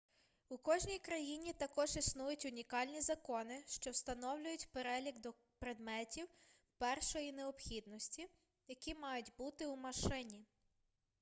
[0.49, 5.15] у кожній країні також існують унікальні закони що встановлюють перелік
[5.59, 6.27] предметів
[6.77, 8.27] першої необхідності
[8.67, 10.45] які мають бути у машині